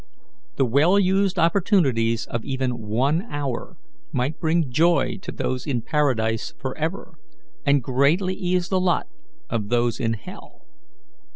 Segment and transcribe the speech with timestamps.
[0.55, 3.77] The well used opportunities of even one hour
[4.11, 7.19] might bring joy to those in paradise forever,
[7.67, 9.05] and greatly ease the lot
[9.47, 10.65] of those in hell.